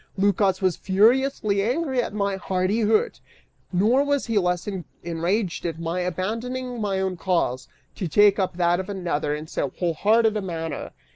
[0.17, 3.19] Lycas was furiously angry at my hardihood,
[3.71, 4.67] nor was he less
[5.03, 9.69] enraged at my abandoning my own cause, to take up that of another, in so
[9.77, 10.89] wholehearted a manner.